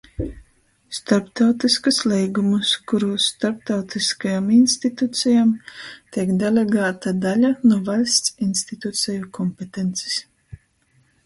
[0.99, 5.53] Storptautyskus leigumus, kurūs storptautyskajom institucejom
[6.19, 10.21] teik delegāta daļa nu vaļsts instituceju kompetencis,